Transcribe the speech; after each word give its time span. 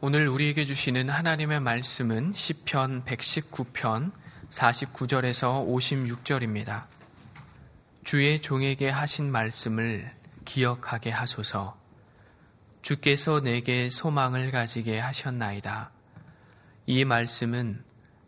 오늘 0.00 0.28
우리에게 0.28 0.64
주시는 0.64 1.08
하나님의 1.08 1.60
말씀은 1.60 2.32
시편 2.32 3.04
119편 3.04 4.12
49절에서 4.50 5.66
56절입니다. 5.66 6.84
주의 8.02 8.42
종에게 8.42 8.90
하신 8.90 9.30
말씀을 9.30 10.10
기억하게 10.44 11.10
하소서. 11.10 11.78
주께서 12.82 13.40
내게 13.40 13.88
소망을 13.88 14.50
가지게 14.50 14.98
하셨나이다. 14.98 15.90
이 16.86 17.04
말씀은 17.06 17.82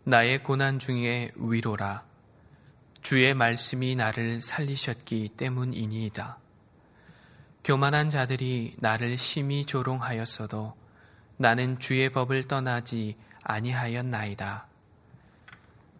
나의 0.04 0.42
고난 0.42 0.78
중에 0.78 1.32
위로라. 1.34 2.04
주의 3.02 3.34
말씀이 3.34 3.96
나를 3.96 4.40
살리셨기 4.40 5.30
때문이니이다. 5.36 6.38
교만한 7.64 8.08
자들이 8.08 8.76
나를 8.78 9.18
심히 9.18 9.66
조롱하였어도 9.66 10.85
나는 11.38 11.78
주의 11.78 12.10
법을 12.10 12.48
떠나지 12.48 13.16
아니하였나이다. 13.42 14.66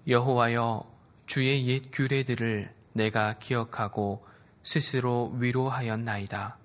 여호와여 0.09 0.85
주의 1.27 1.67
옛 1.69 1.91
규례들을 1.93 2.73
내가 2.93 3.39
기억하고 3.39 4.27
스스로 4.63 5.33
위로하였나이다. 5.39 6.57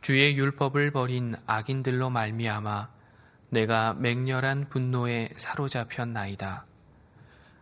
주의 0.00 0.36
율법을 0.36 0.90
버린 0.90 1.36
악인들로 1.46 2.10
말미암아 2.10 2.90
내가 3.50 3.94
맹렬한 3.94 4.68
분노에 4.68 5.30
사로잡혔나이다. 5.36 6.66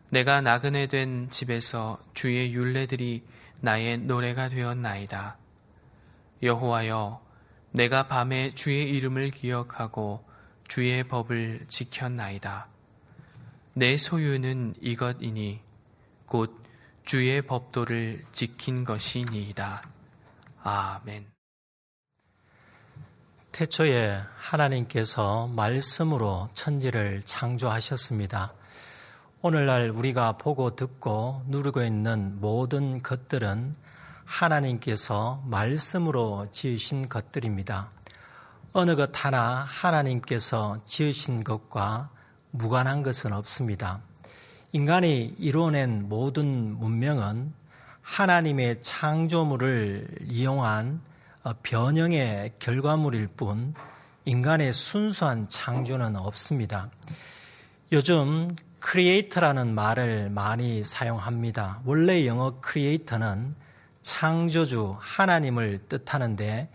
내가 0.08 0.40
나그네 0.40 0.86
된 0.86 1.28
집에서 1.30 1.98
주의 2.14 2.52
율례들이 2.52 3.24
나의 3.60 3.98
노래가 3.98 4.48
되었나이다. 4.48 5.36
여호와여 6.42 7.29
내가 7.72 8.08
밤에 8.08 8.50
주의 8.54 8.90
이름을 8.90 9.30
기억하고 9.30 10.24
주의 10.66 11.06
법을 11.06 11.66
지켰나이다. 11.68 12.68
내 13.74 13.96
소유는 13.96 14.74
이것이니 14.80 15.60
곧 16.26 16.62
주의 17.04 17.40
법도를 17.42 18.24
지킨 18.32 18.84
것이니이다. 18.84 19.82
아멘. 20.62 21.26
태초에 23.52 24.20
하나님께서 24.36 25.48
말씀으로 25.48 26.48
천지를 26.54 27.22
창조하셨습니다. 27.24 28.54
오늘날 29.42 29.90
우리가 29.90 30.36
보고 30.38 30.76
듣고 30.76 31.42
누르고 31.46 31.82
있는 31.82 32.40
모든 32.40 33.02
것들은 33.02 33.74
하나님께서 34.30 35.42
말씀으로 35.46 36.46
지으신 36.52 37.08
것들입니다. 37.08 37.90
어느 38.72 38.94
것 38.94 39.10
하나 39.12 39.64
하나님께서 39.68 40.80
지으신 40.84 41.42
것과 41.42 42.10
무관한 42.52 43.02
것은 43.02 43.32
없습니다. 43.32 44.00
인간이 44.72 45.34
이루어낸 45.38 46.08
모든 46.08 46.78
문명은 46.78 47.52
하나님의 48.02 48.80
창조물을 48.80 50.18
이용한 50.28 51.00
변형의 51.64 52.54
결과물일 52.60 53.26
뿐 53.36 53.74
인간의 54.26 54.72
순수한 54.72 55.48
창조는 55.48 56.14
없습니다. 56.14 56.88
요즘 57.90 58.54
creator라는 58.78 59.74
말을 59.74 60.30
많이 60.30 60.84
사용합니다. 60.84 61.80
원래 61.84 62.26
영어 62.26 62.60
creator는 62.60 63.56
창조주 64.02 64.96
하나님을 64.98 65.86
뜻하는데 65.88 66.70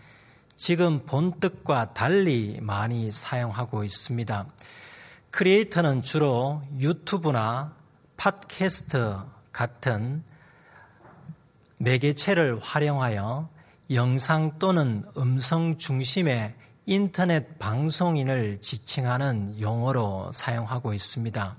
지금 0.56 1.04
본 1.04 1.38
뜻과 1.38 1.92
달리 1.92 2.58
많이 2.62 3.10
사용하고 3.10 3.84
있습니다. 3.84 4.46
creator는 5.30 6.02
주로 6.02 6.62
유튜브나 6.78 7.74
팟캐스트 8.16 9.18
같은 9.52 10.24
매개체를 11.78 12.58
활용하여 12.60 13.48
영상 13.90 14.58
또는 14.58 15.04
음성 15.16 15.76
중심의 15.76 16.54
인터넷 16.86 17.58
방송인을 17.58 18.60
지칭하는 18.60 19.60
용어로 19.60 20.30
사용하고 20.32 20.94
있습니다. 20.94 21.56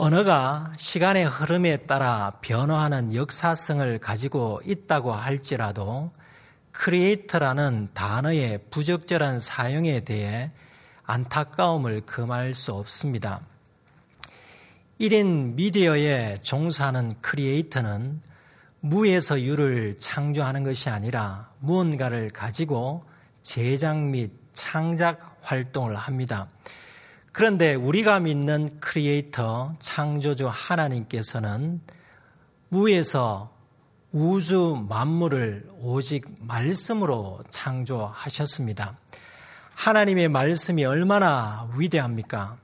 언어가 0.00 0.70
시간의 0.76 1.24
흐름에 1.24 1.78
따라 1.78 2.30
변화하는 2.40 3.16
역사성을 3.16 3.98
가지고 3.98 4.60
있다고 4.64 5.12
할지라도 5.12 6.12
creator라는 6.70 7.88
단어의 7.94 8.60
부적절한 8.70 9.40
사용에 9.40 10.04
대해 10.04 10.52
안타까움을 11.02 12.02
금할 12.02 12.54
수 12.54 12.74
없습니다. 12.74 13.40
1인 15.00 15.54
미디어에 15.54 16.36
종사하는 16.42 17.10
creator는 17.20 18.22
무에서 18.78 19.42
유를 19.42 19.96
창조하는 19.98 20.62
것이 20.62 20.90
아니라 20.90 21.50
무언가를 21.58 22.30
가지고 22.30 23.02
제작 23.42 23.98
및 23.98 24.30
창작 24.54 25.38
활동을 25.42 25.96
합니다. 25.96 26.46
그런데 27.38 27.76
우리가 27.76 28.18
믿는 28.18 28.80
크리에이터 28.80 29.76
창조주 29.78 30.48
하나님께서는 30.50 31.80
무에서 32.68 33.54
우주 34.10 34.84
만물을 34.88 35.70
오직 35.80 36.26
말씀으로 36.40 37.38
창조하셨습니다. 37.48 38.98
하나님의 39.72 40.30
말씀이 40.30 40.84
얼마나 40.84 41.70
위대합니까? 41.76 42.56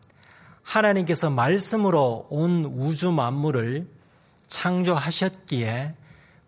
하나님께서 0.65 1.31
말씀으로 1.31 2.27
온 2.31 2.65
우주 2.65 3.13
만물을 3.13 3.87
창조하셨기에 4.49 5.95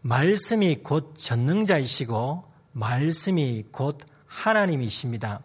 말씀이 0.00 0.80
곧 0.82 1.14
전능자이시고 1.16 2.42
말씀이 2.72 3.66
곧 3.70 4.00
하나님이십니다. 4.26 5.42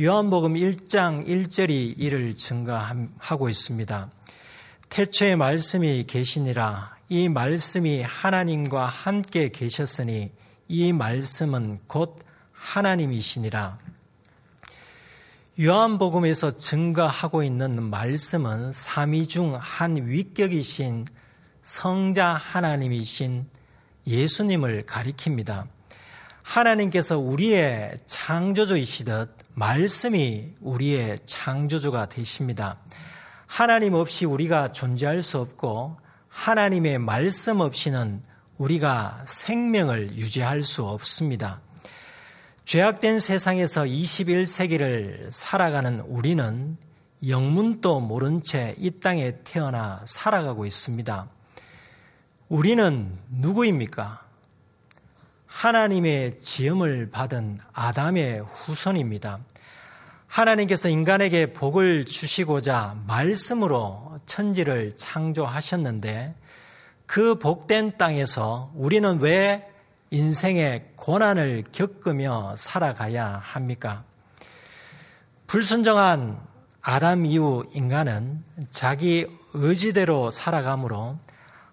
요한복음 0.00 0.54
1장 0.54 1.26
1절이 1.26 1.94
이를 1.98 2.32
증가하고 2.36 3.48
있습니다. 3.48 4.08
태초에 4.90 5.34
말씀이 5.34 6.04
계시니라 6.06 6.96
이 7.08 7.28
말씀이 7.28 8.02
하나님과 8.02 8.86
함께 8.86 9.48
계셨으니 9.48 10.30
이 10.68 10.92
말씀은 10.92 11.80
곧 11.88 12.20
하나님이시니라. 12.52 13.80
요한복음에서 15.60 16.56
증가하고 16.56 17.42
있는 17.42 17.82
말씀은 17.82 18.72
삼위 18.72 19.26
중 19.26 19.56
한 19.56 19.96
위격이신 19.96 21.06
성자 21.62 22.34
하나님이신 22.34 23.48
예수님을 24.06 24.86
가리킵니다. 24.86 25.66
하나님께서 26.44 27.18
우리의 27.18 27.98
창조주이시듯 28.06 29.37
말씀이 29.58 30.54
우리의 30.60 31.18
창조주가 31.24 32.08
되십니다. 32.08 32.78
하나님 33.46 33.94
없이 33.94 34.24
우리가 34.24 34.70
존재할 34.70 35.22
수 35.22 35.38
없고 35.38 35.98
하나님의 36.28 36.98
말씀 36.98 37.58
없이는 37.58 38.22
우리가 38.58 39.24
생명을 39.26 40.16
유지할 40.16 40.62
수 40.62 40.84
없습니다. 40.84 41.60
죄악된 42.66 43.18
세상에서 43.18 43.82
21세기를 43.82 45.28
살아가는 45.30 46.00
우리는 46.00 46.76
영문도 47.26 47.98
모른 48.00 48.42
채 48.44 48.76
이 48.78 49.00
땅에 49.00 49.38
태어나 49.42 50.02
살아가고 50.04 50.66
있습니다. 50.66 51.28
우리는 52.48 53.18
누구입니까? 53.30 54.27
하나님의 55.58 56.38
지음을 56.40 57.10
받은 57.10 57.58
아담의 57.72 58.42
후손입니다. 58.42 59.40
하나님께서 60.28 60.88
인간에게 60.88 61.52
복을 61.52 62.04
주시고자 62.04 62.96
말씀으로 63.08 64.20
천지를 64.24 64.92
창조하셨는데 64.94 66.36
그 67.06 67.40
복된 67.40 67.98
땅에서 67.98 68.70
우리는 68.76 69.18
왜 69.20 69.68
인생의 70.10 70.92
고난을 70.94 71.64
겪으며 71.72 72.54
살아가야 72.56 73.40
합니까? 73.42 74.04
불순정한 75.48 76.38
아담 76.82 77.26
이후 77.26 77.64
인간은 77.74 78.44
자기 78.70 79.26
의지대로 79.54 80.30
살아가므로 80.30 81.18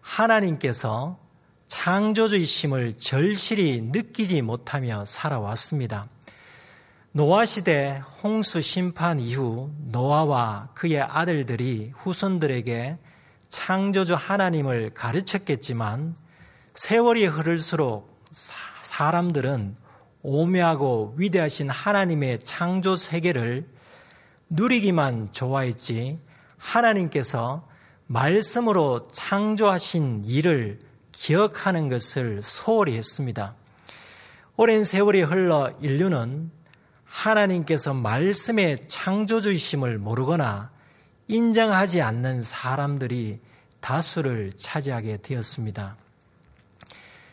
하나님께서 0.02 1.24
창조주의 1.68 2.46
심을 2.46 2.94
절실히 2.94 3.82
느끼지 3.82 4.42
못하며 4.42 5.06
살아왔습니다. 5.06 6.08
노아 7.12 7.46
시대 7.46 8.02
홍수 8.22 8.62
심판 8.62 9.20
이후 9.20 9.72
노아와 9.88 10.70
그의 10.74 11.02
아들들이 11.02 11.92
후손들에게 11.96 12.98
창조주 13.48 14.16
하나님을 14.16 14.94
가르쳤겠지만 14.94 16.16
세월이 16.74 17.26
흐를수록 17.26 18.22
사람들은 18.82 19.78
오묘하고 20.22 21.16
위대하신 21.18 21.70
하나님의 21.70 22.40
창조 22.40 22.96
세계를 22.96 23.68
누리기만 24.50 25.32
좋아했지 25.32 26.20
하나님께서 26.58 27.68
말씀으로 28.08 29.08
창조하신 29.08 30.24
일을 30.26 30.80
기억하는 31.18 31.90
것을 31.90 32.42
소홀히 32.42 32.98
했습니다. 32.98 33.56
오랜 34.58 34.84
세월이 34.84 35.22
흘러 35.24 35.72
인류는 35.82 36.52
하나님께서 37.06 37.94
말씀의 37.94 38.88
창조주이심을 38.88 39.98
모르거나 39.98 40.72
인정하지 41.28 42.02
않는 42.02 42.44
사람들이 42.44 43.40
다수를 43.80 44.52
차지하게 44.56 45.18
되었습니다. 45.18 45.98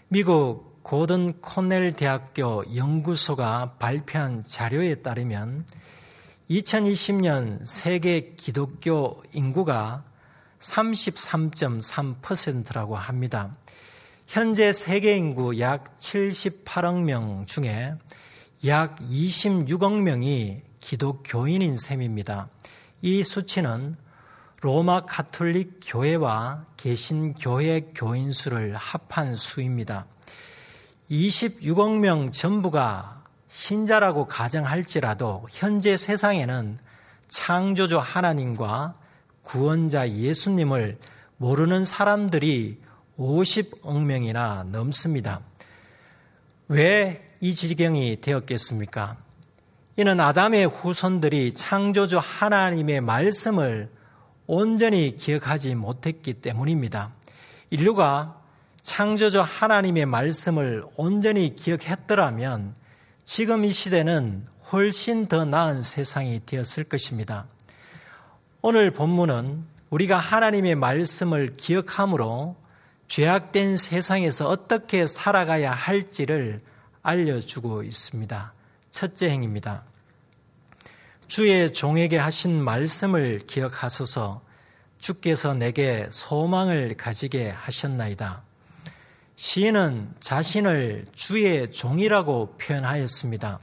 미국 0.09 0.83
고든 0.83 1.41
코넬 1.41 1.93
대학교 1.93 2.65
연구소가 2.75 3.75
발표한 3.79 4.43
자료에 4.47 4.97
따르면 4.97 5.65
2020년 6.51 7.65
세계 7.65 8.35
기독교 8.37 9.23
인구가 9.33 10.03
33.3%라고 10.61 12.97
합니다. 12.97 13.57
현재 14.33 14.73
세계 14.73 15.15
인구 15.19 15.61
약 15.61 15.95
78억 15.99 17.03
명 17.03 17.45
중에 17.45 17.93
약 18.65 18.97
26억 18.97 20.01
명이 20.01 20.63
기독교인인 20.81 21.77
셈입니다. 21.77 22.49
이 23.03 23.25
수치는 23.25 23.95
로마 24.63 25.03
카톨릭 25.03 25.81
교회와 25.85 26.65
개신교회 26.79 27.91
교인 27.95 28.33
수를 28.33 28.75
합한 28.75 29.37
수입니다. 29.37 30.07
26억 31.11 31.99
명 31.99 32.31
전부가 32.31 33.25
신자라고 33.49 34.29
가정할지라도 34.29 35.47
현재 35.51 35.99
세상에는 35.99 36.79
창조주 37.29 37.99
하나님과 37.99 38.95
구원자 39.43 40.09
예수님을 40.09 40.97
모르는 41.37 41.85
사람들이 41.85 42.81
50억 43.19 44.03
명이나 44.05 44.65
넘습니다. 44.71 45.41
왜 46.69 47.33
이 47.45 47.53
지경이 47.55 48.21
되었겠습니까? 48.21 49.17
이는 49.97 50.21
아담의 50.21 50.69
후손들이 50.69 51.53
창조주 51.55 52.21
하나님의 52.23 53.01
말씀을 53.01 53.91
온전히 54.47 55.17
기억하지 55.17 55.75
못했기 55.75 56.35
때문입니다. 56.35 57.11
인류가 57.71 58.41
창조주 58.81 59.41
하나님의 59.41 60.07
말씀을 60.07 60.85
온전히 60.95 61.57
기억했더라면 61.57 62.77
지금 63.25 63.65
이 63.65 63.73
시대는 63.73 64.47
훨씬 64.71 65.27
더 65.27 65.45
나은 65.45 65.83
세상이 65.83 66.43
되었을 66.47 66.85
것입니다. 66.85 67.47
오늘 68.61 68.93
본문은 68.93 69.65
우리가 69.91 70.17
하나님의 70.17 70.77
말씀을 70.77 71.57
기억함으로 71.57 72.55
죄악된 73.13 73.77
세상에서 73.77 74.49
어떻게 74.49 75.07
살아가야 75.07 75.71
할지를 75.71 76.63
알려주고 77.03 77.83
있습니다. 77.83 78.55
첫째 78.91 79.29
행입니다. 79.29 79.83
주의 81.29 81.71
종에게 81.71 82.17
하신 82.17 82.65
말씀을 82.65 83.41
기억하소서 83.47 84.41
주께서 84.99 85.53
내게 85.53 86.07
소망을 86.11 86.97
가지게 86.97 87.51
하셨나이다. 87.51 88.45
시인은 89.37 90.15
자신을 90.21 91.05
주의 91.15 91.71
종이라고 91.71 92.57
표현하였습니다. 92.57 93.61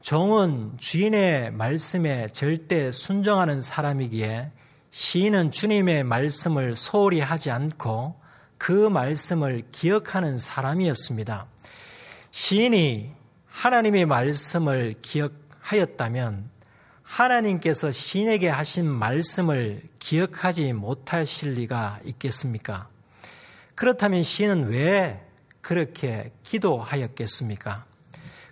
종은 0.00 0.78
주인의 0.78 1.50
말씀에 1.50 2.28
절대 2.28 2.90
순종하는 2.90 3.60
사람이기에 3.60 4.50
시인은 4.92 5.50
주님의 5.50 6.04
말씀을 6.04 6.74
소홀히 6.74 7.20
하지 7.20 7.50
않고 7.50 8.27
그 8.58 8.72
말씀을 8.72 9.62
기억하는 9.72 10.36
사람이었습니다. 10.36 11.46
시인이 12.30 13.12
하나님의 13.46 14.06
말씀을 14.06 14.94
기억하였다면 15.00 16.50
하나님께서 17.02 17.90
시인에게 17.90 18.48
하신 18.48 18.86
말씀을 18.86 19.82
기억하지 19.98 20.72
못하실 20.74 21.52
리가 21.52 22.00
있겠습니까? 22.04 22.88
그렇다면 23.74 24.22
시인은 24.22 24.68
왜 24.68 25.24
그렇게 25.60 26.32
기도하였겠습니까? 26.42 27.86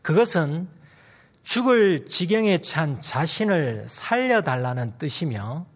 그것은 0.02 0.68
죽을 1.42 2.06
지경에 2.06 2.58
찬 2.58 2.98
자신을 2.98 3.84
살려달라는 3.88 4.98
뜻이며 4.98 5.66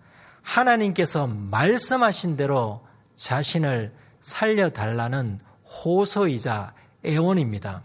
하나님께서 0.43 1.27
말씀하신 1.27 2.37
대로 2.37 2.85
자신을 3.15 3.93
살려달라는 4.21 5.41
호소이자 5.65 6.75
애원입니다. 7.05 7.83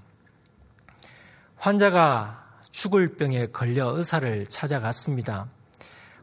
환자가 1.58 2.60
죽을 2.72 3.16
병에 3.16 3.48
걸려 3.48 3.90
의사를 3.98 4.46
찾아갔습니다. 4.48 5.48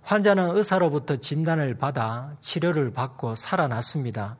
환자는 0.03 0.57
의사로부터 0.57 1.17
진단을 1.17 1.79
받아 1.79 2.35
치료를 2.41 2.93
받고 2.93 3.35
살아났습니다. 3.35 4.37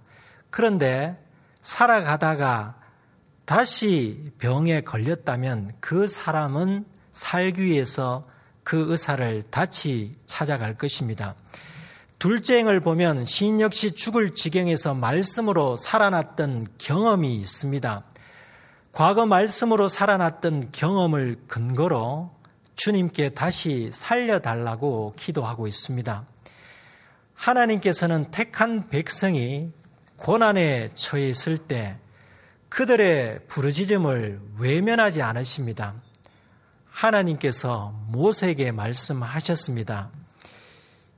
그런데 0.51 1.19
살아가다가 1.61 2.77
다시 3.45 4.33
병에 4.39 4.83
걸렸다면 4.83 5.73
그 5.81 6.07
사람은 6.07 6.85
살기 7.13 7.63
위해서 7.63 8.27
그 8.65 8.91
의사를 8.91 9.43
다시 9.51 10.13
찾아갈 10.27 10.77
것입니다. 10.77 11.35
둘째 12.23 12.59
행을 12.59 12.79
보면 12.79 13.25
시인 13.25 13.61
역시 13.61 13.91
죽을 13.91 14.33
지경에서 14.33 14.95
말씀으로 14.95 15.77
살아났던 15.77 16.69
경험이 16.79 17.35
있습니다. 17.35 18.05
과거 18.93 19.27
말씀으로 19.27 19.89
살아났던 19.89 20.69
경험을 20.71 21.41
근거로 21.49 22.31
주님께 22.77 23.31
다시 23.31 23.91
살려달라고 23.93 25.15
기도하고 25.17 25.67
있습니다. 25.67 26.25
하나님께서는 27.35 28.31
택한 28.31 28.89
백성이 28.89 29.73
고난에 30.15 30.91
처해 30.95 31.29
있을 31.29 31.59
때 31.59 31.99
그들의 32.69 33.47
부르짖음을 33.49 34.41
외면하지 34.61 35.23
않으십니다. 35.23 35.95
하나님께서 36.89 37.93
모세에게 38.07 38.71
말씀하셨습니다. 38.71 40.11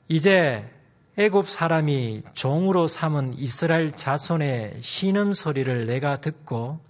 이제 0.09 0.74
애굽 1.17 1.49
사람이 1.49 2.25
종으로 2.35 2.89
삼은 2.89 3.35
이스라엘 3.39 3.93
자손의 3.93 4.79
신음 4.81 5.33
소리를 5.33 5.87
내가 5.87 6.17
듣고 6.17 6.81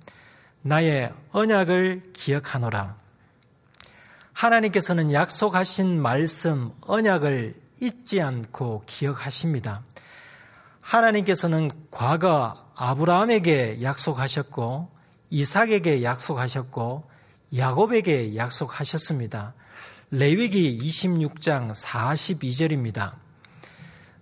나의 0.62 1.12
언약을 1.33 2.04
기억하노라. 2.14 2.97
하나님께서는 4.33 5.12
약속하신 5.12 6.00
말씀 6.00 6.73
언약을 6.81 7.54
잊지 7.83 8.23
않고 8.23 8.85
기억하십니다. 8.87 9.83
하나님께서는 10.81 11.71
과거 11.90 12.57
아브라함에게 12.76 13.83
약속하셨고 13.83 14.88
이삭에게 15.28 16.02
약속하셨고 16.02 17.11
야곱에게 17.54 18.37
약속하셨습니다. 18.37 19.52
레위기 20.11 20.78
26장 20.78 21.75
42절입니다. 21.75 23.24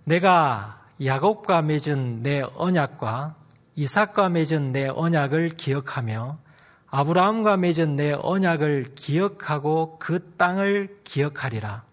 내가 0.05 0.83
야곱과 1.03 1.61
맺은 1.61 2.23
내 2.23 2.43
언약과 2.55 3.35
이삭과 3.75 4.29
맺은 4.29 4.71
내 4.71 4.87
언약을 4.87 5.49
기억하며 5.49 6.37
아브라함과 6.87 7.57
맺은 7.57 7.95
내 7.95 8.11
언약을 8.11 8.93
기억하고 8.95 9.97
그 9.99 10.33
땅을 10.37 10.99
기억하리라. 11.03 11.83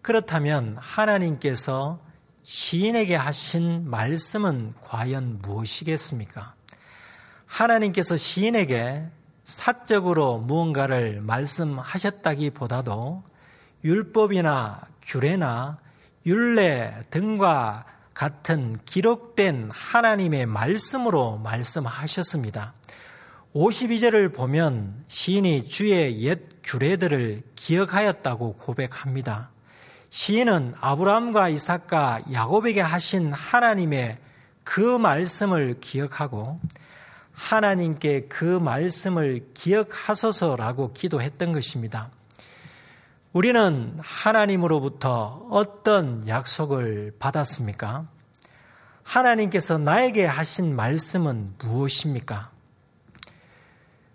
그렇다면 0.00 0.78
하나님께서 0.80 1.98
시인에게 2.42 3.16
하신 3.16 3.90
말씀은 3.90 4.72
과연 4.80 5.40
무엇이겠습니까? 5.42 6.54
하나님께서 7.44 8.16
시인에게 8.16 9.06
사적으로 9.44 10.38
무언가를 10.38 11.20
말씀하셨다기보다도 11.20 13.22
율법이나 13.84 14.80
규례나 15.02 15.78
율례 16.28 17.04
등과 17.08 17.86
같은 18.12 18.78
기록된 18.84 19.70
하나님의 19.72 20.44
말씀으로 20.44 21.38
말씀하셨습니다. 21.38 22.74
52절을 23.54 24.34
보면 24.34 25.04
시인이 25.08 25.68
주의 25.68 26.20
옛 26.20 26.38
규례들을 26.62 27.42
기억하였다고 27.54 28.56
고백합니다. 28.56 29.48
시인은 30.10 30.74
아브라함과 30.78 31.48
이삭과 31.48 32.24
야곱에게 32.30 32.82
하신 32.82 33.32
하나님의 33.32 34.18
그 34.64 34.80
말씀을 34.80 35.80
기억하고 35.80 36.60
하나님께 37.32 38.26
그 38.28 38.44
말씀을 38.44 39.46
기억하소서라고 39.54 40.92
기도했던 40.92 41.54
것입니다. 41.54 42.10
우리는 43.32 43.98
하나님으로부터 44.00 45.46
어떤 45.50 46.26
약속을 46.26 47.16
받았습니까? 47.18 48.06
하나님께서 49.02 49.76
나에게 49.78 50.24
하신 50.24 50.74
말씀은 50.74 51.54
무엇입니까? 51.58 52.50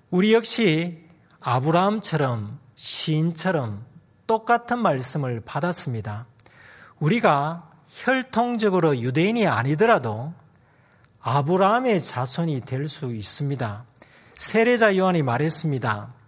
우리 0.10 0.34
역시 0.34 1.06
아브라함처럼 1.42 2.60
시인처럼 2.76 3.86
똑같은 4.26 4.80
말씀을 4.80 5.42
받았습니다. 5.42 6.26
우리가 7.00 7.70
혈통적으로 7.90 8.98
유대인이 9.00 9.46
아니더라도 9.48 10.34
아브라함의 11.22 12.04
자손이 12.04 12.62
될 12.62 12.90
수 12.90 13.14
있습니다. 13.14 13.86
세례자 14.36 14.98
요한이 14.98 15.22
말했습니다. 15.22 16.23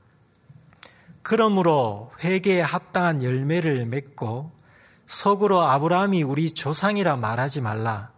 그러므로 1.25 2.11
회개에 2.23 2.61
합당한 2.61 3.23
열매를 3.23 3.87
맺고 3.87 4.51
속으로 5.07 5.59
아브라함이 5.59 6.21
우리 6.21 6.51
조상이라 6.51 7.15
말하지 7.15 7.61
말라. 7.61 8.11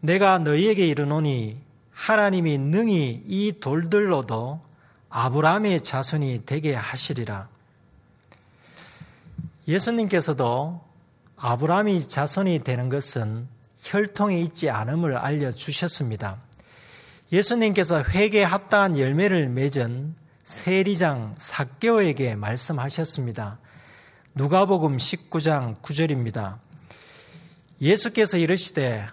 내가 0.00 0.40
너희에게 0.40 0.84
이르노니 0.84 1.56
하나님이 1.92 2.58
능히 2.58 3.22
이 3.24 3.52
돌들로도 3.60 4.60
아브라함의 5.10 5.82
자손이 5.82 6.42
되게 6.44 6.74
하시리라. 6.74 7.48
예수님께서도 9.68 10.80
아브라함이 11.36 12.08
자손이 12.08 12.64
되는 12.64 12.88
것은 12.88 13.46
혈통에 13.78 14.40
있지 14.40 14.70
않음을 14.70 15.16
알려 15.16 15.52
주셨습니다. 15.52 16.38
예수님께서 17.30 18.02
회개에 18.02 18.42
합당한 18.42 18.98
열매를 18.98 19.48
맺은 19.50 20.23
세리장 20.44 21.34
사개오에게 21.38 22.34
말씀하셨습니다. 22.36 23.58
누가복음 24.34 24.98
19장 24.98 25.80
9절입니다. 25.80 26.58
예수께서 27.80 28.36
이르시되 28.36 29.06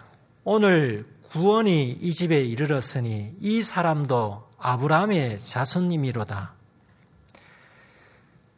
오늘 0.44 1.06
구원이 1.30 1.90
이 2.02 2.12
집에 2.12 2.42
이르렀으니 2.42 3.34
이 3.40 3.62
사람도 3.62 4.50
아브라함의 4.58 5.38
자손님이로다. 5.38 6.52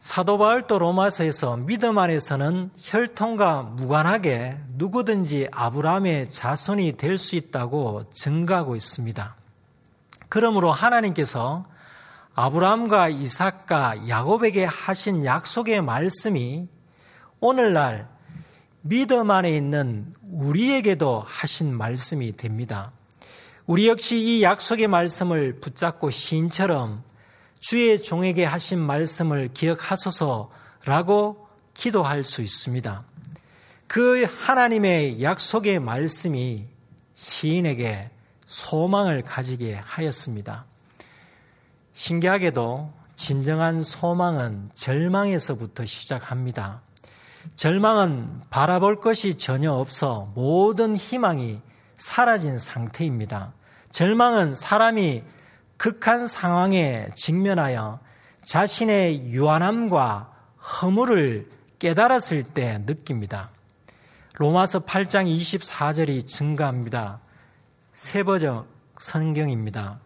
사도 0.01 0.37
바울도 0.37 0.81
로마서에서 0.81 1.57
믿음 1.57 1.97
안에서는 1.97 2.71
혈통과 2.83 3.63
무관하게 3.63 4.59
누구든지 4.71 5.49
아브라함의 5.53 6.29
자손이 6.29 6.97
될 6.97 7.17
수 7.19 7.37
있다고 7.37 8.11
증가하고 8.11 8.75
있습니다. 8.75 9.37
그러므로 10.29 10.73
하나님께서 10.73 11.67
아브라함과 12.37 13.11
이삭과 13.11 14.09
야곱에게 14.09 14.65
하신 14.65 15.25
약속의 15.25 15.83
말씀이 15.83 16.67
오늘날 17.39 18.09
믿음 18.81 19.31
안에 19.31 19.57
있는 19.57 20.13
우리에게도 20.31 21.25
하신 21.27 21.77
말씀이 21.77 22.37
됩니다. 22.37 22.93
우리 23.67 23.87
역시 23.87 24.19
이 24.19 24.43
약속의 24.43 24.89
말씀을 24.89 25.61
붙잡고 25.61 26.11
시인처럼 26.11 27.05
주의 27.61 28.03
종에게 28.03 28.45
하신 28.45 28.81
말씀을 28.81 29.51
기억하소서라고 29.55 31.47
기도할 31.73 32.25
수 32.25 32.43
있습니다. 32.43 33.05
그 33.87 34.25
하나님의 34.25 35.23
약속의 35.23 35.79
말씀이 35.79 36.67
시인에게 37.15 38.11
소망을 38.45 39.23
가지게 39.23 39.75
하였습니다. 39.77 40.67
신기하게도 41.95 42.93
진정한 43.15 43.81
소망은 43.81 44.71
절망에서부터 44.75 45.87
시작합니다. 45.87 46.83
절망은 47.55 48.43
바라볼 48.51 49.01
것이 49.01 49.37
전혀 49.37 49.73
없어 49.73 50.33
모든 50.35 50.97
희망이 50.97 51.61
사라진 51.97 52.59
상태입니다. 52.59 53.53
절망은 53.91 54.57
사람이 54.57 55.23
극한 55.77 56.27
상황에 56.27 57.09
직면하여 57.15 58.01
자신의 58.45 59.31
유한함과 59.31 60.33
허물을 60.83 61.49
깨달았을 61.79 62.43
때 62.43 62.79
느낍니다. 62.85 63.51
로마서 64.35 64.81
8장 64.81 65.27
24절이 65.27 66.27
증가합니다. 66.27 67.21
세버적 67.93 68.67
성경입니다. 68.99 70.04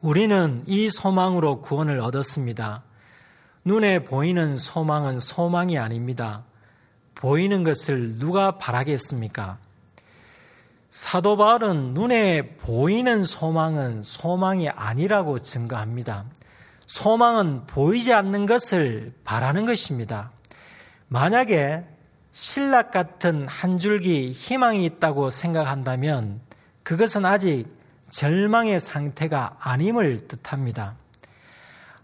우리는 0.00 0.62
이 0.66 0.88
소망으로 0.88 1.60
구원을 1.60 1.98
얻었습니다. 1.98 2.84
눈에 3.64 4.04
보이는 4.04 4.54
소망은 4.54 5.18
소망이 5.18 5.76
아닙니다. 5.76 6.44
보이는 7.16 7.64
것을 7.64 8.18
누가 8.18 8.58
바라겠습니까? 8.58 9.58
사도 10.90 11.36
바울은 11.36 11.94
눈에 11.94 12.56
보이는 12.58 13.24
소망은 13.24 14.04
소망이 14.04 14.68
아니라고 14.68 15.40
증거합니다. 15.40 16.26
소망은 16.86 17.66
보이지 17.66 18.12
않는 18.14 18.46
것을 18.46 19.12
바라는 19.24 19.66
것입니다. 19.66 20.30
만약에 21.08 21.84
신락 22.32 22.92
같은 22.92 23.48
한 23.48 23.78
줄기 23.78 24.30
희망이 24.30 24.84
있다고 24.84 25.30
생각한다면 25.30 26.40
그것은 26.84 27.26
아직 27.26 27.77
절망의 28.10 28.80
상태가 28.80 29.56
아님을 29.60 30.28
뜻합니다. 30.28 30.96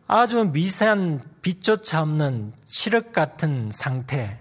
아주 0.06 0.44
미세한 0.52 1.22
빛조차 1.42 2.02
없는 2.02 2.52
칠흑 2.66 3.12
같은 3.12 3.70
상태, 3.72 4.40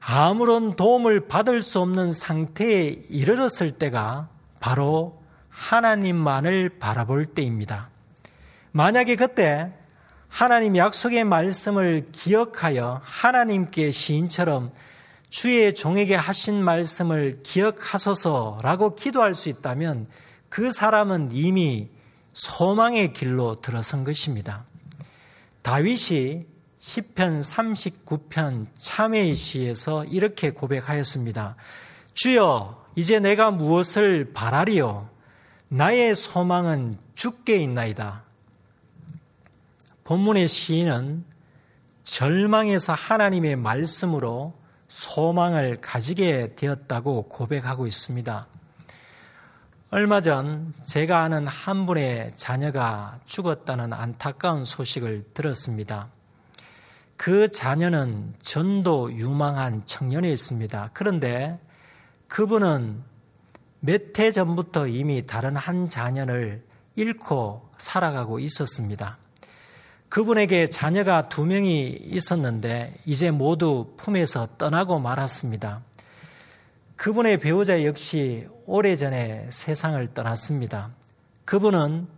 아무런 0.00 0.76
도움을 0.76 1.26
받을 1.26 1.62
수 1.62 1.80
없는 1.80 2.12
상태에 2.12 2.84
이르렀을 3.08 3.72
때가 3.72 4.28
바로 4.60 5.22
하나님만을 5.48 6.78
바라볼 6.78 7.26
때입니다. 7.26 7.90
만약에 8.72 9.16
그때 9.16 9.72
하나님 10.28 10.76
약속의 10.76 11.24
말씀을 11.24 12.08
기억하여 12.12 13.00
하나님께 13.04 13.90
시인처럼 13.92 14.72
주의 15.28 15.74
종에게 15.74 16.14
하신 16.16 16.62
말씀을 16.62 17.40
기억하소서라고 17.42 18.94
기도할 18.94 19.34
수 19.34 19.48
있다면 19.48 20.06
그 20.54 20.70
사람은 20.70 21.30
이미 21.32 21.88
소망의 22.32 23.12
길로 23.12 23.60
들어선 23.60 24.04
것입니다. 24.04 24.64
다윗이 25.62 26.46
시편 26.78 27.40
39편 27.40 28.68
참회의 28.76 29.34
시에서 29.34 30.04
이렇게 30.04 30.50
고백하였습니다. 30.50 31.56
주여, 32.12 32.86
이제 32.94 33.18
내가 33.18 33.50
무엇을 33.50 34.32
바라리요? 34.32 35.10
나의 35.70 36.14
소망은 36.14 36.98
죽게 37.16 37.56
있나이다. 37.56 38.22
본문의 40.04 40.46
시인은 40.46 41.24
절망에서 42.04 42.92
하나님의 42.92 43.56
말씀으로 43.56 44.54
소망을 44.86 45.80
가지게 45.80 46.54
되었다고 46.54 47.24
고백하고 47.24 47.88
있습니다. 47.88 48.53
얼마 49.94 50.20
전 50.20 50.74
제가 50.82 51.22
아는 51.22 51.46
한 51.46 51.86
분의 51.86 52.34
자녀가 52.34 53.20
죽었다는 53.26 53.92
안타까운 53.92 54.64
소식을 54.64 55.22
들었습니다. 55.34 56.08
그 57.16 57.46
자녀는 57.46 58.34
전도 58.40 59.12
유망한 59.12 59.82
청년이었습니다. 59.86 60.90
그런데 60.94 61.60
그분은 62.26 63.04
몇 63.78 64.18
해 64.18 64.32
전부터 64.32 64.88
이미 64.88 65.26
다른 65.26 65.54
한 65.54 65.88
자녀를 65.88 66.64
잃고 66.96 67.70
살아가고 67.78 68.40
있었습니다. 68.40 69.18
그분에게 70.08 70.70
자녀가 70.70 71.28
두 71.28 71.46
명이 71.46 72.00
있었는데 72.02 72.96
이제 73.06 73.30
모두 73.30 73.94
품에서 73.96 74.48
떠나고 74.58 74.98
말았습니다. 74.98 75.82
그분의 77.04 77.36
배우자 77.36 77.84
역시 77.84 78.48
오래전에 78.64 79.48
세상을 79.50 80.14
떠났습니다. 80.14 80.90
그분은 81.44 82.08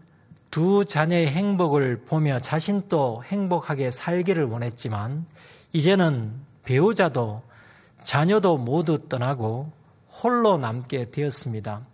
두 0.52 0.84
자녀의 0.84 1.26
행복을 1.26 2.04
보며 2.04 2.38
자신도 2.38 3.24
행복하게 3.24 3.90
살기를 3.90 4.44
원했지만 4.44 5.26
이제는 5.72 6.34
배우자도 6.62 7.42
자녀도 8.04 8.58
모두 8.58 9.08
떠나고 9.08 9.72
홀로 10.22 10.56
남게 10.56 11.10
되었습니다. 11.10 11.84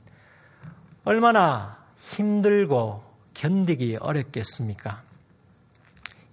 얼마나 1.05 1.79
힘들고 1.99 3.03
견디기 3.33 3.97
어렵겠습니까? 4.03 5.01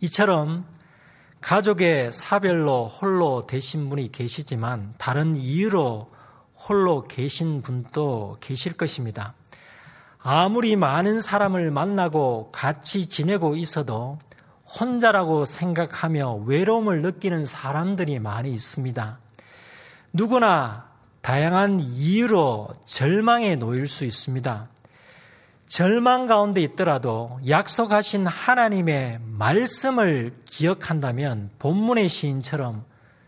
이처럼 0.01 0.65
가족의 1.39 2.11
사별로 2.11 2.89
홀로 2.89 3.47
되신 3.47 3.87
분이 3.87 4.11
계시지만 4.11 4.95
다른 4.97 5.37
이유로 5.37 6.08
홀로 6.67 7.03
계신 7.07 7.61
분도 7.61 8.37
계실 8.41 8.73
것입니다. 8.73 9.33
아무리 10.21 10.75
많은 10.75 11.21
사람을 11.21 11.71
만나고 11.71 12.51
같이 12.51 13.07
지내고 13.07 13.55
있어도 13.55 14.19
혼자라고 14.79 15.45
생각하며 15.45 16.43
외로움을 16.45 17.01
느끼는 17.01 17.45
사람들이 17.45 18.19
많이 18.19 18.53
있습니다. 18.53 19.19
누구나 20.13 20.89
다양한 21.21 21.79
이유로 21.79 22.69
절망에 22.85 23.55
놓일 23.55 23.87
수 23.87 24.05
있습니다. 24.05 24.67
절망 25.67 26.27
가운데 26.27 26.61
있더라도 26.61 27.39
약속하신 27.47 28.25
하나님의 28.27 29.19
말씀을 29.21 30.35
기억한다면 30.45 31.51
본문의 31.59 32.09
시인처럼 32.09 32.85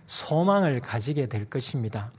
소망을 0.08 0.80
가지게 0.80 1.28
될 1.28 1.50
것입니다. 1.50 2.12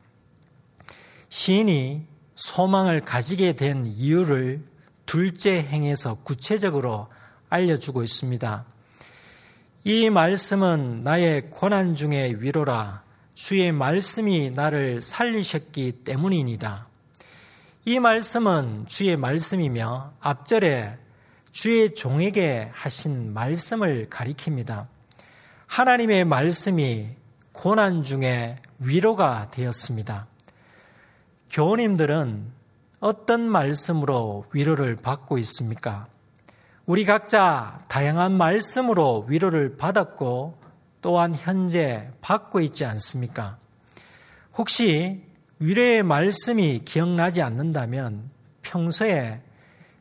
시인이 1.33 2.07
소망을 2.35 3.01
가지게 3.01 3.55
된 3.55 3.87
이유를 3.87 4.63
둘째 5.07 5.63
행에서 5.63 6.17
구체적으로 6.17 7.09
알려주고 7.49 8.03
있습니다. 8.03 8.67
이 9.85 10.11
말씀은 10.11 11.05
나의 11.05 11.49
고난 11.49 11.95
중의 11.95 12.43
위로라 12.43 13.03
주의 13.33 13.73
말씀이 13.73 14.51
나를 14.51 15.01
살리셨기 15.01 16.03
때문이니다. 16.05 16.87
이 17.87 17.99
말씀은 17.99 18.85
주의 18.87 19.17
말씀이며 19.17 20.13
앞절에 20.21 20.99
주의 21.51 21.95
종에게 21.95 22.69
하신 22.75 23.33
말씀을 23.33 24.09
가리킵니다. 24.11 24.87
하나님의 25.67 26.27
말씀이 26.27 27.09
고난 27.53 28.03
중에 28.03 28.59
위로가 28.81 29.49
되었습니다. 29.51 30.32
교우님들은 31.53 32.51
어떤 33.01 33.43
말씀으로 33.43 34.47
위로를 34.53 34.97
받고 34.97 35.37
있습니까? 35.39 36.07
우리 36.87 37.05
각자 37.05 37.79
다양한 37.89 38.33
말씀으로 38.33 39.27
위로를 39.29 39.77
받았고 39.77 40.59
또한 41.03 41.35
현재 41.35 42.09
받고 42.23 42.61
있지 42.63 42.87
않습니까? 42.87 43.59
혹시 44.57 45.23
위로의 45.59 46.03
말씀이 46.03 46.81
기억나지 46.87 47.43
않는다면 47.43 48.31
평소에 48.63 49.43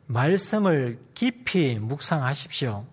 말씀을 0.07 0.99
깊이 1.13 1.79
묵상하십시오. 1.79 2.85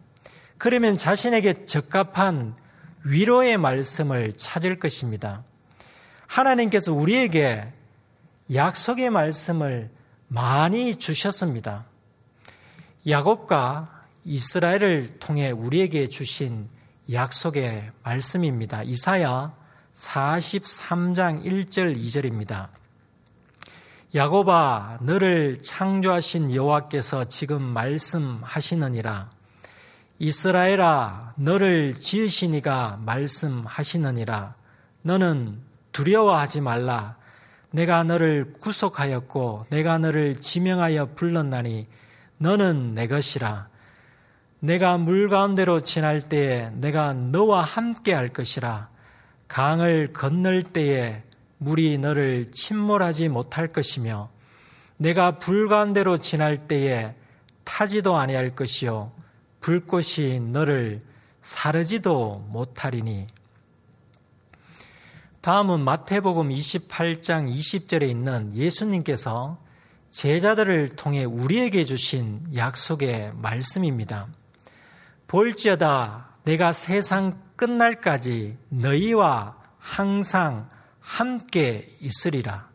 그러면 0.59 0.99
자신에게 0.99 1.65
적합한 1.65 2.57
위로의 3.05 3.57
말씀을 3.57 4.33
찾을 4.33 4.81
것입니다. 4.81 5.45
하나님께서 6.27 6.93
우리에게 6.93 7.78
약속의 8.53 9.11
말씀을 9.11 9.91
많이 10.29 10.97
주셨습니다. 10.97 11.85
야곱과 13.07 14.01
이스라엘을 14.25 15.19
통해 15.19 15.51
우리에게 15.51 16.09
주신 16.09 16.69
약속의 17.13 17.93
말씀입니다. 18.03 18.83
이사야 18.83 19.55
43장 19.95 21.45
1절 21.45 21.97
2절입니다. 21.97 22.69
야곱아 24.15 25.01
너를 25.03 25.59
창조하신 25.61 26.55
여호와께서 26.55 27.25
지금 27.25 27.61
말씀하시느니라 27.61 29.31
이스라엘아 30.19 31.35
너를 31.37 31.93
지으시니가 31.93 33.01
말씀하시느니라 33.05 34.55
너는 35.03 35.61
두려워하지 35.93 36.63
말라 36.63 37.18
내가 37.71 38.03
너를 38.05 38.53
구속하였고 38.61 39.67
내가 39.71 39.99
너를 39.99 40.41
지명하여 40.41 41.15
불렀나니 41.15 41.87
너는 42.39 42.95
내 42.95 43.07
것이라. 43.07 43.69
내가 44.61 44.99
물 44.99 45.29
가운데로 45.29 45.81
지날 45.81 46.21
때에 46.21 46.71
내가 46.75 47.13
너와 47.13 47.63
함께 47.63 48.13
할 48.13 48.29
것이라. 48.29 48.89
강을 49.47 50.13
건널 50.13 50.63
때에 50.63 51.23
물이 51.59 51.99
너를 51.99 52.51
침몰하지 52.53 53.29
못할 53.29 53.69
것이며 53.69 54.31
내가 54.97 55.39
불 55.39 55.69
가운데로 55.69 56.19
지날 56.19 56.69
때에 56.69 57.15
타지도 57.65 58.17
아니할 58.17 58.55
것이요 58.55 59.13
불꽃이 59.61 60.41
너를 60.41 61.03
사르지도 61.43 62.47
못하리니 62.49 63.27
다음은 65.49 65.81
마태복음 65.81 66.51
28장 66.51 67.51
20절에 67.51 68.07
있는 68.07 68.55
예수님께서 68.55 69.57
제자들을 70.11 70.91
통해 70.91 71.25
우리에게 71.25 71.87
주신 71.87 72.43
약속의 72.55 73.33
말씀입니다. 73.37 74.29
볼지어다 75.27 76.37
내가 76.45 76.73
세상 76.73 77.41
끝날까지 77.57 78.59
너희와 78.69 79.57
항상 79.79 80.69
함께 81.01 81.97
있으리라. 82.03 82.69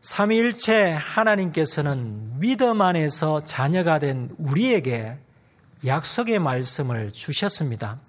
삼위일체 0.00 0.92
하나님께서는 0.92 2.40
믿음 2.40 2.80
안에서 2.80 3.44
자녀가 3.44 3.98
된 3.98 4.30
우리에게 4.38 5.18
약속의 5.84 6.38
말씀을 6.38 7.12
주셨습니다. 7.12 8.00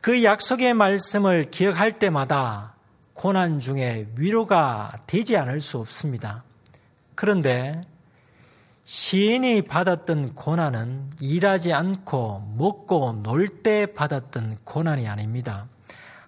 그 0.00 0.24
약속의 0.24 0.74
말씀을 0.74 1.50
기억할 1.50 1.98
때마다 1.98 2.74
고난 3.12 3.60
중에 3.60 4.08
위로가 4.16 4.92
되지 5.06 5.36
않을 5.36 5.60
수 5.60 5.78
없습니다. 5.78 6.42
그런데 7.14 7.82
시인이 8.84 9.62
받았던 9.62 10.34
고난은 10.34 11.10
일하지 11.20 11.74
않고 11.74 12.54
먹고 12.56 13.20
놀 13.22 13.62
때 13.62 13.86
받았던 13.86 14.58
고난이 14.64 15.06
아닙니다. 15.06 15.66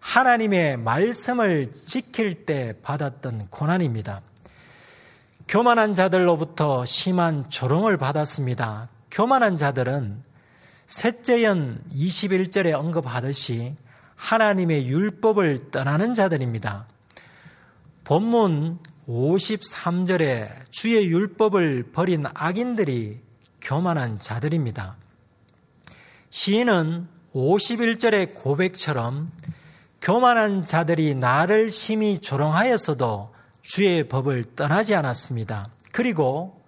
하나님의 0.01 0.77
말씀을 0.77 1.73
지킬 1.73 2.45
때 2.45 2.75
받았던 2.83 3.49
고난입니다. 3.49 4.21
교만한 5.49 5.95
자들로부터 5.95 6.85
심한 6.85 7.49
조롱을 7.49 7.97
받았습니다. 7.97 8.89
교만한 9.11 9.57
자들은 9.57 10.23
셋째 10.93 11.43
연 11.43 11.83
21절에 11.91 12.75
언급하듯이 12.75 13.77
하나님의 14.15 14.89
율법을 14.89 15.71
떠나는 15.71 16.13
자들입니다. 16.13 16.87
본문 18.05 18.79
53절에 19.09 20.51
주의 20.71 21.07
율법을 21.07 21.93
버린 21.93 22.25
악인들이 22.35 23.21
교만한 23.63 24.19
자들입니다. 24.19 24.99
시인은 26.29 27.09
51절의 27.35 28.35
고백처럼 28.35 29.33
교만한 30.03 30.67
자들이 30.67 31.15
나를 31.15 31.71
심히 31.71 32.19
조롱하였어도 32.19 33.33
주의 33.63 34.07
법을 34.07 34.45
떠나지 34.57 34.95
않았습니다. 34.95 35.71
그리고 35.91 36.62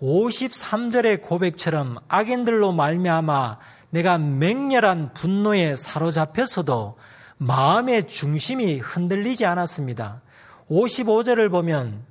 53절의 0.00 1.22
고백처럼 1.22 1.98
악인들로 2.08 2.72
말미암아 2.72 3.58
내가 3.90 4.18
맹렬한 4.18 5.14
분노에 5.14 5.76
사로잡혔어도 5.76 6.98
마음의 7.38 8.08
중심이 8.08 8.78
흔들리지 8.78 9.46
않았습니다. 9.46 10.22
55절을 10.70 11.50
보면 11.50 12.04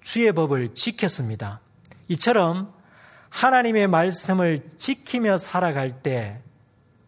주의 0.00 0.32
법을 0.32 0.74
지켰습니다. 0.74 1.60
이처럼 2.08 2.72
하나님의 3.30 3.88
말씀을 3.88 4.68
지키며 4.76 5.38
살아갈 5.38 6.02
때 6.02 6.42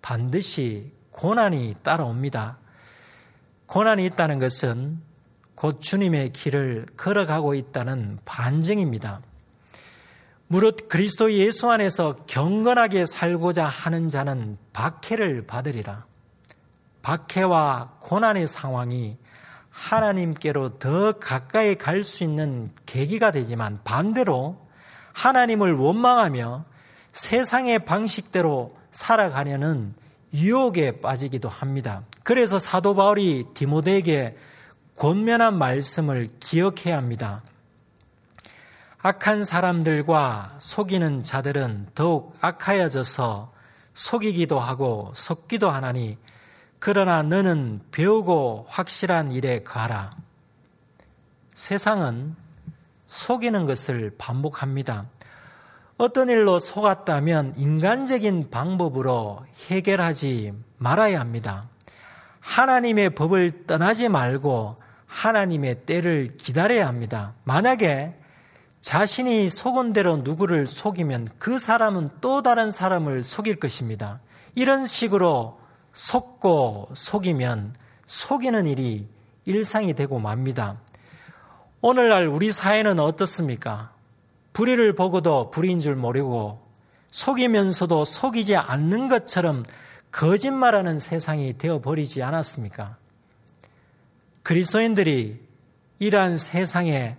반드시 0.01 0.93
고난이 1.11 1.77
따라옵니다. 1.83 2.59
고난이 3.67 4.05
있다는 4.07 4.39
것은 4.39 5.01
곧 5.55 5.81
주님의 5.81 6.33
길을 6.33 6.87
걸어가고 6.97 7.55
있다는 7.55 8.19
반증입니다. 8.25 9.21
무릇 10.49 10.89
그리스도 10.89 11.33
예수 11.33 11.71
안에서 11.71 12.15
경건하게 12.27 13.07
살고자 13.07 13.67
하는 13.67 14.11
자는 14.11 14.59
박해를 14.73 15.47
받으리라. 15.47 16.05
박해와 17.03 17.97
고난의 18.01 18.47
상황이 18.47 19.17
하나님께로 19.71 20.79
더 20.79 21.13
가까이 21.13 21.75
갈 21.75 22.05
수 22.05 22.25
있는 22.25 22.71
계기가 22.87 23.31
되지만 23.31 23.81
반대로 23.85 24.57
하나님을 25.13 25.75
원망하며 25.75 26.65
세상의 27.13 27.85
방식대로 27.85 28.75
살아가려는 28.91 29.95
유혹에 30.33 31.01
빠지기도 31.01 31.49
합니다. 31.49 32.03
그래서 32.23 32.59
사도 32.59 32.95
바울이 32.95 33.47
디모데에게 33.55 34.37
권면한 34.97 35.59
말씀을 35.59 36.27
기억해야 36.41 36.97
합니다. 36.97 37.43
악한 39.03 39.45
사람들과 39.45 40.57
속이는 40.59 41.23
자들은 41.23 41.89
더욱 41.95 42.35
악하여져서 42.41 43.53
속이기도 43.95 44.59
하고 44.59 45.13
속기도 45.15 45.71
하나니 45.71 46.19
그러나 46.79 47.23
너는 47.23 47.81
배우고 47.91 48.67
확실한 48.69 49.33
일에 49.33 49.63
가라. 49.63 50.11
세상은 51.55 52.37
속이는 53.07 53.67
것을 53.67 54.15
반복합니다. 54.19 55.07
어떤 55.97 56.29
일로 56.29 56.59
속았다면 56.59 57.55
인간적인 57.57 58.51
방법으로 58.51 59.47
해결하지 59.69 60.53
말아야 60.77 61.21
합니다. 61.21 61.69
하나님의 62.41 63.11
법을 63.11 63.67
떠나지 63.67 64.09
말고 64.09 64.77
하나님의 65.07 65.87
때를 65.87 66.37
기다려야 66.37 66.87
합니다. 66.87 67.33
만약에 67.45 68.15
자신이 68.87 69.51
속은 69.51 69.92
대로 69.92 70.18
누구를 70.18 70.68
속이면 70.68 71.31
그 71.40 71.59
사람은 71.59 72.09
또 72.20 72.40
다른 72.40 72.70
사람을 72.70 73.25
속일 73.25 73.57
것입니다. 73.57 74.20
이런 74.55 74.87
식으로 74.87 75.59
속고 75.92 76.90
속이면 76.94 77.75
속이는 78.07 78.68
일이 78.68 79.09
일상이 79.44 79.92
되고 79.92 80.20
맙니다. 80.20 80.81
오늘날 81.81 82.29
우리 82.29 82.53
사회는 82.53 83.01
어떻습니까? 83.01 83.90
불의를 84.53 84.94
보고도 84.94 85.51
불의인 85.51 85.81
줄 85.81 85.96
모르고 85.96 86.64
속이면서도 87.11 88.05
속이지 88.05 88.55
않는 88.55 89.09
것처럼 89.09 89.64
거짓말하는 90.12 91.01
세상이 91.01 91.59
되어버리지 91.59 92.22
않았습니까? 92.22 92.99
그리스도인들이 94.44 95.40
이러한 95.99 96.37
세상의 96.37 97.16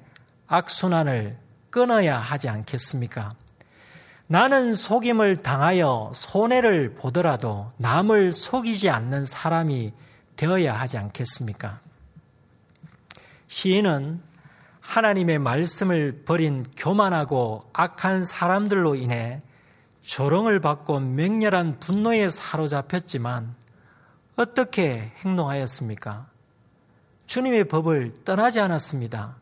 악순환을 0.48 1.46
끊어야 1.78 2.18
하지 2.18 2.50
않겠습니까? 2.50 3.36
나는 4.26 4.74
속임을 4.74 5.44
당하여 5.44 6.12
손해를 6.16 6.96
보더라도 6.96 7.70
남을 7.78 8.32
속이지 8.32 8.90
않는 8.90 9.28
사람이 9.28 9.94
되어야 10.36 10.74
하지 10.74 10.98
않겠습니까? 10.98 11.80
시인은 13.46 14.24
하나님의 14.82 15.38
말씀을 15.38 16.24
버린 16.26 16.66
교만하고 16.76 17.70
악한 17.74 18.24
사람들로 18.24 18.96
인해 18.96 19.44
조롱을 20.02 20.60
받고 20.60 21.00
맹렬한 21.00 21.80
분노에 21.80 22.32
사로잡혔지만 22.32 23.54
어떻게 24.36 25.12
행동하였습니까? 25.24 26.26
주님의 27.28 27.66
법을 27.66 28.16
떠나지 28.26 28.62
않았습니다. 28.62 29.36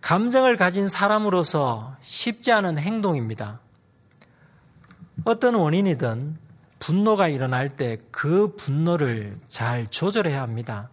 감정을 0.00 0.56
가진 0.56 0.88
사람으로서 0.88 1.96
쉽지 2.00 2.52
않은 2.52 2.78
행동입니다. 2.78 3.60
어떤 5.24 5.54
원인이든 5.54 6.38
분노가 6.78 7.28
일어날 7.28 7.68
때 7.68 7.98
그 8.10 8.54
분노를 8.56 9.38
잘 9.48 9.86
조절해야 9.86 10.42
합니다. 10.42 10.90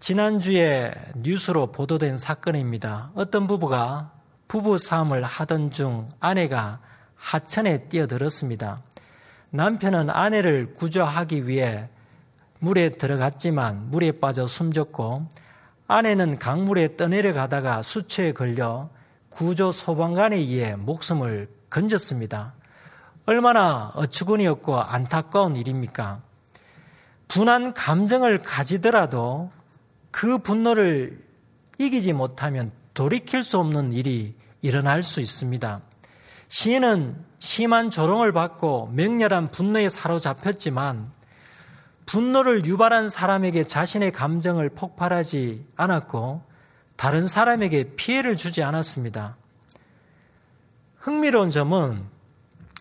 지난주에 0.00 0.92
뉴스로 1.16 1.72
보도된 1.72 2.16
사건입니다. 2.16 3.10
어떤 3.14 3.46
부부가 3.46 4.12
부부 4.46 4.78
싸움을 4.78 5.24
하던 5.24 5.70
중 5.70 6.08
아내가 6.20 6.80
하천에 7.16 7.88
뛰어들었습니다. 7.88 8.82
남편은 9.50 10.10
아내를 10.10 10.74
구조하기 10.74 11.48
위해 11.48 11.88
물에 12.60 12.90
들어갔지만 12.90 13.90
물에 13.90 14.12
빠져 14.12 14.46
숨졌고 14.46 15.28
아내는 15.88 16.38
강물에 16.38 16.96
떠내려가다가 16.96 17.80
수초에 17.80 18.32
걸려 18.32 18.90
구조 19.30 19.72
소방관에 19.72 20.36
의해 20.36 20.76
목숨을 20.76 21.48
건졌습니다. 21.70 22.52
얼마나 23.24 23.90
어처구니없고 23.94 24.78
안타까운 24.78 25.56
일입니까? 25.56 26.20
분한 27.28 27.72
감정을 27.72 28.38
가지더라도 28.38 29.50
그 30.10 30.38
분노를 30.38 31.24
이기지 31.78 32.12
못하면 32.12 32.70
돌이킬 32.92 33.42
수 33.42 33.58
없는 33.58 33.92
일이 33.94 34.34
일어날 34.60 35.02
수 35.02 35.20
있습니다. 35.20 35.80
시인은 36.48 37.24
심한 37.38 37.90
조롱을 37.90 38.32
받고 38.32 38.90
맹렬한 38.92 39.48
분노에 39.48 39.88
사로잡혔지만 39.88 41.12
분노를 42.08 42.64
유발한 42.64 43.10
사람에게 43.10 43.64
자신의 43.64 44.12
감정을 44.12 44.70
폭발하지 44.70 45.66
않았고 45.76 46.42
다른 46.96 47.26
사람에게 47.26 47.96
피해를 47.96 48.34
주지 48.34 48.62
않았습니다. 48.62 49.36
흥미로운 50.96 51.50
점은 51.50 52.06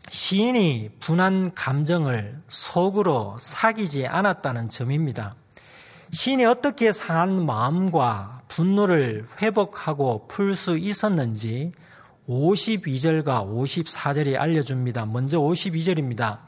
시인이 0.09 0.91
분한 1.01 1.55
감정을 1.55 2.39
속으로 2.47 3.35
사귀지 3.37 4.07
않았다는 4.07 4.69
점입니다. 4.69 5.35
시인이 6.11 6.45
어떻게 6.45 6.93
상한 6.93 7.45
마음과 7.45 8.43
분노를 8.47 9.27
회복하고 9.41 10.27
풀 10.29 10.55
수 10.55 10.77
있었는지 10.77 11.73
52절과 12.29 13.45
54절이 13.45 14.39
알려줍니다. 14.39 15.05
먼저 15.05 15.37
52절입니다. 15.39 16.39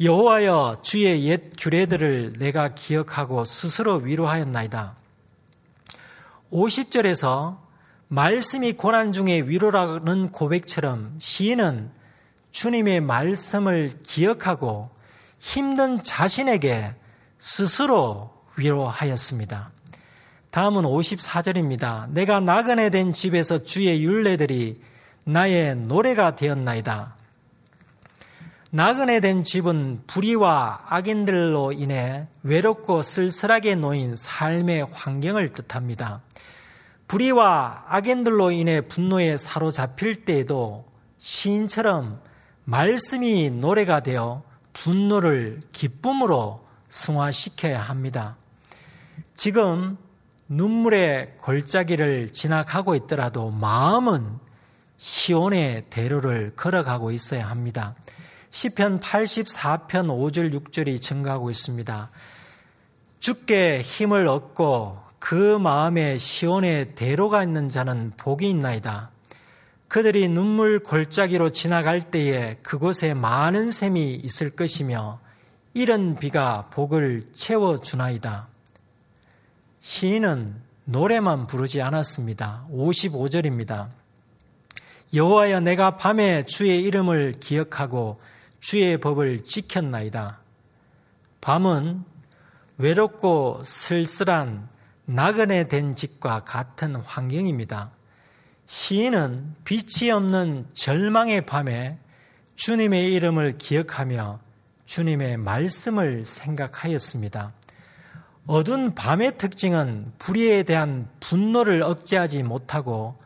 여호와여 0.00 0.78
주의 0.82 1.24
옛 1.26 1.52
규례들을 1.56 2.34
내가 2.38 2.74
기억하고 2.74 3.44
스스로 3.44 3.94
위로하였나이다. 3.96 4.96
50절에서 6.52 7.58
말씀이 8.08 8.72
고난 8.72 9.12
중에 9.12 9.42
위로라는 9.42 10.32
고백처럼 10.32 11.14
시인은 11.18 11.90
주님의 12.50 13.02
말씀을 13.02 13.92
기억하고 14.02 14.90
힘든 15.38 16.02
자신에게 16.02 16.94
스스로 17.38 18.32
위로하였습니다. 18.56 19.70
다음은 20.50 20.82
54절입니다. 20.82 22.10
내가 22.10 22.40
나그네 22.40 22.90
된 22.90 23.12
집에서 23.12 23.62
주의 23.62 24.02
윤례들이 24.02 24.80
나의 25.24 25.76
노래가 25.76 26.36
되었나이다. 26.36 27.16
나그네 28.74 29.20
된 29.20 29.44
집은 29.44 30.02
불의와 30.08 30.86
악인들로 30.88 31.70
인해 31.70 32.26
외롭고 32.42 33.02
쓸쓸하게 33.02 33.76
놓인 33.76 34.16
삶의 34.16 34.88
환경을 34.90 35.50
뜻합니다. 35.50 36.22
불의와 37.06 37.84
악인들로 37.86 38.50
인해 38.50 38.80
분노에 38.80 39.36
사로잡힐 39.36 40.24
때에도 40.24 40.90
시인처럼 41.18 42.20
말씀이 42.64 43.50
노래가 43.50 44.00
되어 44.00 44.42
분노를 44.72 45.60
기쁨으로 45.70 46.66
승화시켜야 46.88 47.80
합니다. 47.80 48.36
지금 49.36 49.96
눈물의 50.48 51.36
골짜기를 51.36 52.32
지나가고 52.32 52.96
있더라도 52.96 53.50
마음은 53.50 54.40
시온의 54.96 55.84
대로를 55.90 56.54
걸어가고 56.56 57.12
있어야 57.12 57.48
합니다. 57.48 57.94
시편 58.54 59.00
84편 59.00 60.06
5절 60.06 60.54
6절이 60.54 61.02
증가하고 61.02 61.50
있습니다. 61.50 62.10
주께 63.18 63.82
힘을 63.82 64.28
얻고 64.28 64.96
그 65.18 65.58
마음에 65.58 66.18
시온의 66.18 66.94
대로가 66.94 67.42
있는 67.42 67.68
자는 67.68 68.12
복이 68.16 68.48
있나이다. 68.48 69.10
그들이 69.88 70.28
눈물 70.28 70.78
골짜기로 70.78 71.50
지나갈 71.50 72.00
때에 72.00 72.58
그곳에 72.62 73.12
많은 73.12 73.72
샘이 73.72 74.14
있을 74.22 74.50
것이며 74.50 75.18
이런 75.72 76.14
비가 76.14 76.68
복을 76.70 77.24
채워 77.32 77.76
주나이다. 77.76 78.46
시인은 79.80 80.54
노래만 80.84 81.48
부르지 81.48 81.82
않았습니다. 81.82 82.66
55절입니다. 82.70 83.88
여호와여 85.12 85.58
내가 85.58 85.96
밤에 85.96 86.44
주의 86.44 86.80
이름을 86.82 87.34
기억하고 87.40 88.20
주의 88.64 88.96
법을 88.96 89.44
지켰나이다. 89.44 90.40
밤은 91.42 92.02
외롭고 92.78 93.60
쓸쓸한 93.62 94.70
나그네 95.04 95.68
된 95.68 95.94
집과 95.94 96.40
같은 96.40 96.96
환경입니다. 96.96 97.90
시인은 98.64 99.54
빛이 99.64 100.10
없는 100.10 100.66
절망의 100.72 101.44
밤에 101.44 101.98
주님의 102.56 103.12
이름을 103.12 103.58
기억하며 103.58 104.40
주님의 104.86 105.36
말씀을 105.36 106.24
생각하였습니다. 106.24 107.52
어두운 108.46 108.94
밤의 108.94 109.36
특징은 109.36 110.10
불의에 110.18 110.62
대한 110.62 111.10
분노를 111.20 111.82
억제하지 111.82 112.42
못하고 112.44 113.18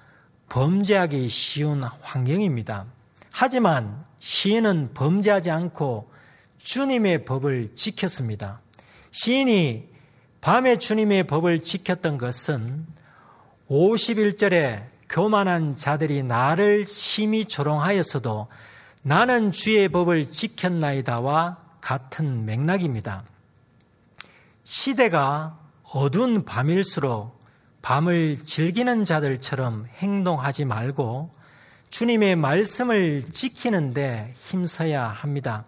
범죄하기 0.48 1.28
쉬운 1.28 1.82
환경입니다. 1.82 2.97
하지만 3.40 4.04
시인은 4.18 4.94
범죄하지 4.94 5.52
않고 5.52 6.10
주님의 6.56 7.24
법을 7.24 7.76
지켰습니다. 7.76 8.60
시인이 9.12 9.86
밤에 10.40 10.74
주님의 10.74 11.28
법을 11.28 11.60
지켰던 11.60 12.18
것은 12.18 12.84
51절에 13.70 14.86
교만한 15.08 15.76
자들이 15.76 16.24
나를 16.24 16.84
심히 16.84 17.44
조롱하였어도 17.44 18.48
나는 19.04 19.52
주의 19.52 19.88
법을 19.88 20.24
지켰나이다와 20.24 21.58
같은 21.80 22.44
맥락입니다. 22.44 23.22
시대가 24.64 25.60
어두운 25.84 26.44
밤일수록 26.44 27.38
밤을 27.82 28.42
즐기는 28.44 29.04
자들처럼 29.04 29.86
행동하지 29.94 30.64
말고 30.64 31.30
주님의 31.90 32.36
말씀을 32.36 33.24
지키는데 33.30 34.34
힘써야 34.38 35.04
합니다. 35.06 35.64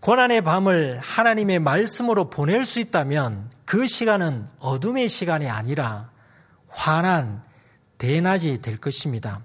고난의 0.00 0.42
밤을 0.42 0.98
하나님의 0.98 1.58
말씀으로 1.60 2.30
보낼 2.30 2.64
수 2.64 2.80
있다면 2.80 3.50
그 3.64 3.86
시간은 3.86 4.46
어둠의 4.60 5.08
시간이 5.08 5.48
아니라 5.48 6.10
환한 6.68 7.42
대낮이 7.98 8.60
될 8.60 8.76
것입니다. 8.76 9.40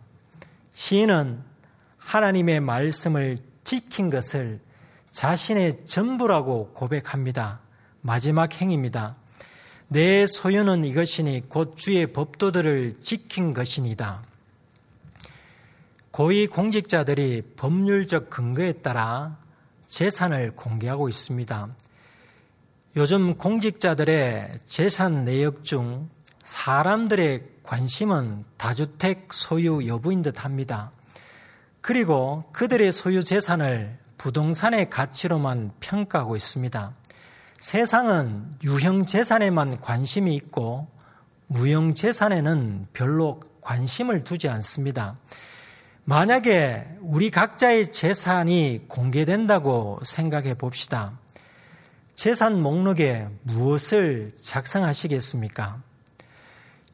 시인은 0.74 1.42
하나님의 1.98 2.60
말씀을 2.60 3.38
지킨 3.64 4.10
것을 4.10 4.60
자신의 5.12 5.86
전부라고 5.86 6.74
고백합니다. 6.74 7.62
마지막 8.02 8.60
행입니다. 8.60 9.16
내 9.88 10.26
소유는 10.26 10.84
이것이니 10.86 11.50
곧 11.50 11.76
주의 11.76 12.06
법도들을 12.08 13.00
지킨 13.02 13.54
것이니다. 13.54 14.24
고위 16.12 16.46
공직자들이 16.46 17.54
법률적 17.56 18.30
근거에 18.30 18.74
따라 18.74 19.38
재산을 19.86 20.54
공개하고 20.56 21.08
있습니다. 21.08 21.70
요즘 22.98 23.38
공직자들의 23.38 24.52
재산 24.66 25.24
내역 25.24 25.64
중 25.64 26.10
사람들의 26.44 27.44
관심은 27.64 28.44
다주택 28.58 29.34
소유 29.34 29.88
여부인 29.88 30.22
듯 30.22 30.44
합니다. 30.44 30.92
그리고 31.80 32.44
그들의 32.52 32.92
소유 32.92 33.24
재산을 33.24 33.98
부동산의 34.18 34.90
가치로만 34.90 35.72
평가하고 35.80 36.36
있습니다. 36.36 36.94
세상은 37.60 38.58
유형 38.64 39.06
재산에만 39.06 39.80
관심이 39.80 40.36
있고 40.36 40.90
무형 41.48 41.94
재산에는 41.94 42.88
별로 42.92 43.40
관심을 43.62 44.26
두지 44.26 44.50
않습니다. 44.50 45.18
만약에 46.12 46.98
우리 47.00 47.32
각자의 47.32 47.90
재산이 47.90 48.82
공개된다고 48.90 49.98
생각해 50.04 50.56
봅시다. 50.56 51.18
재산 52.16 52.62
목록에 52.62 53.30
무엇을 53.44 54.32
작성하시겠습니까? 54.36 55.82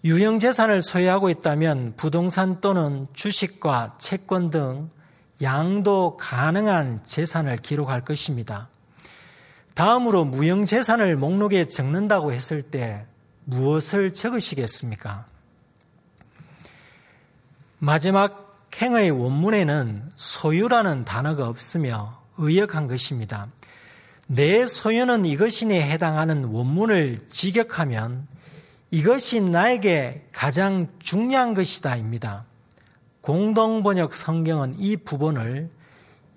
유형 0.04 0.38
재산을 0.38 0.84
소유하고 0.84 1.32
있다면 1.32 1.96
부동산 1.98 2.62
또는 2.62 3.08
주식과 3.14 3.96
채권 3.98 4.52
등 4.52 4.92
양도 5.42 6.16
가능한 6.18 7.02
재산을 7.04 7.58
기록할 7.58 8.06
것입니다. 8.06 8.70
다음으로 9.74 10.26
무형 10.26 10.66
재산을 10.66 11.16
목록에 11.16 11.66
적는다고 11.66 12.34
했을 12.34 12.62
때 12.62 13.08
무엇을 13.46 14.12
적으시겠습니까? 14.12 15.26
마지막 17.80 18.47
행의 18.78 19.10
원문에는 19.10 20.12
소유라는 20.16 21.06
단어가 21.06 21.48
없으며 21.48 22.22
의역한 22.38 22.88
것입니다. 22.88 23.48
내 24.28 24.68
소유는 24.68 25.26
이것이니 25.26 25.82
해당하는 25.82 26.46
원문을 26.46 27.28
직역하면 27.28 28.28
이것이 28.92 29.42
나에게 29.42 30.28
가장 30.32 30.88
중요한 31.00 31.54
것이다입니다. 31.54 32.46
공동번역 33.22 34.14
성경은 34.14 34.76
이 34.78 34.96
부분을 34.96 35.70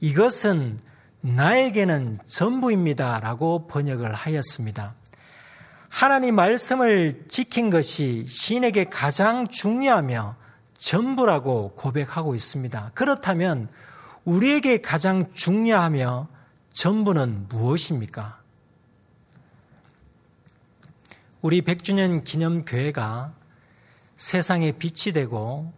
이것은 0.00 0.80
나에게는 1.20 2.20
전부입니다. 2.26 3.20
라고 3.20 3.66
번역을 3.66 4.14
하였습니다. 4.14 4.94
하나님 5.90 6.36
말씀을 6.36 7.24
지킨 7.28 7.68
것이 7.68 8.24
신에게 8.26 8.84
가장 8.84 9.46
중요하며 9.46 10.39
전부라고 10.80 11.74
고백하고 11.76 12.34
있습니다. 12.34 12.92
그렇다면 12.94 13.68
우리에게 14.24 14.80
가장 14.80 15.30
중요하며 15.34 16.26
전부는 16.72 17.48
무엇입니까? 17.48 18.40
우리 21.42 21.60
100주년 21.60 22.24
기념교회가 22.24 23.34
세상에 24.16 24.72
빛이 24.72 25.12
되고 25.12 25.72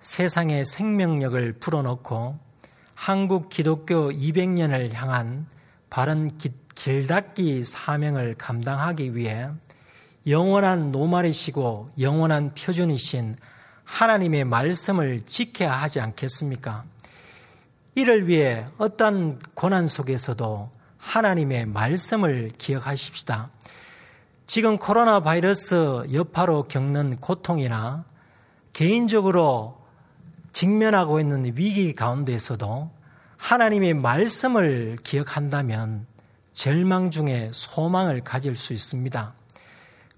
세상의 0.00 0.64
생명력을 0.66 1.54
불어넣고 1.54 2.38
한국 2.94 3.48
기독교 3.48 4.10
200년을 4.10 4.92
향한 4.92 5.46
바른 5.90 6.38
길닦기 6.74 7.64
사명을 7.64 8.36
감당하기 8.36 9.16
위해 9.16 9.48
영원한 10.28 10.92
노말이시고 10.92 11.90
영원한 11.98 12.54
표준이신 12.54 13.36
하나님의 13.88 14.44
말씀을 14.44 15.22
지켜야 15.22 15.72
하지 15.72 15.98
않겠습니까? 15.98 16.84
이를 17.94 18.28
위해 18.28 18.66
어떤 18.76 19.40
고난 19.54 19.88
속에서도 19.88 20.70
하나님의 20.98 21.66
말씀을 21.66 22.50
기억하십시다. 22.58 23.50
지금 24.46 24.76
코로나 24.78 25.20
바이러스 25.20 26.04
여파로 26.12 26.64
겪는 26.64 27.16
고통이나 27.16 28.04
개인적으로 28.72 29.80
직면하고 30.52 31.18
있는 31.18 31.44
위기 31.56 31.94
가운데에서도 31.94 32.90
하나님의 33.38 33.94
말씀을 33.94 34.98
기억한다면 35.02 36.06
절망 36.52 37.10
중에 37.10 37.50
소망을 37.52 38.22
가질 38.22 38.54
수 38.54 38.74
있습니다. 38.74 39.32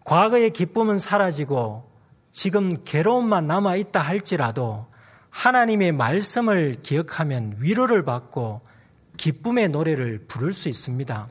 과거의 0.04 0.50
기쁨은 0.50 0.98
사라지고 0.98 1.89
지금 2.30 2.84
괴로움만 2.84 3.46
남아 3.46 3.76
있다 3.76 4.00
할지라도 4.00 4.86
하나님의 5.30 5.92
말씀을 5.92 6.76
기억하면 6.82 7.56
위로를 7.58 8.04
받고 8.04 8.62
기쁨의 9.16 9.68
노래를 9.68 10.24
부를 10.26 10.52
수 10.52 10.68
있습니다. 10.68 11.28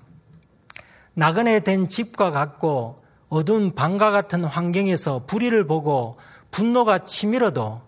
나그네 1.13 1.61
된 1.61 1.87
집과 1.87 2.31
같고 2.31 3.03
어두운 3.29 3.75
방과 3.75 4.11
같은 4.11 4.43
환경에서 4.43 5.25
불의를 5.25 5.67
보고 5.67 6.17
분노가 6.51 6.99
치밀어도 6.99 7.81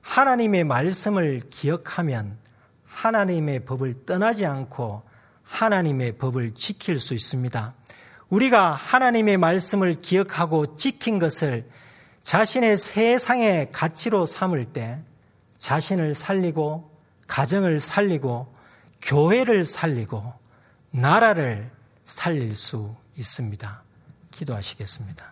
하나님의 0.00 0.64
말씀을 0.64 1.42
기억하면 1.50 2.38
하나님의 2.84 3.64
법을 3.64 4.06
떠나지 4.06 4.46
않고 4.46 5.02
하나님의 5.42 6.18
법을 6.18 6.52
지킬 6.54 6.98
수 6.98 7.14
있습니다. 7.14 7.74
우리가 8.28 8.72
하나님의 8.72 9.38
말씀을 9.38 9.94
기억하고 9.94 10.76
지킨 10.76 11.18
것을 11.18 11.68
자신의 12.28 12.76
세상의 12.76 13.72
가치로 13.72 14.26
삼을 14.26 14.66
때 14.66 15.00
자신을 15.56 16.12
살리고 16.12 16.94
가정을 17.26 17.80
살리고 17.80 18.52
교회를 19.00 19.64
살리고 19.64 20.34
나라를 20.90 21.70
살릴 22.04 22.54
수 22.54 22.94
있습니다. 23.16 23.82
기도하시겠습니다. 24.30 25.24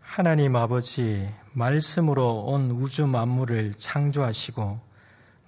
하나님 0.00 0.56
아버지, 0.56 1.32
말씀으로 1.52 2.46
온 2.46 2.72
우주 2.72 3.06
만물을 3.06 3.74
창조하시고, 3.74 4.80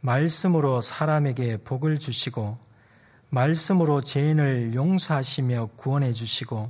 말씀으로 0.03 0.81
사람에게 0.81 1.57
복을 1.57 1.99
주시고, 1.99 2.59
말씀으로 3.31 4.01
죄인을 4.01 4.75
용서하시며 4.75 5.71
구원해 5.77 6.13
주시고 6.13 6.69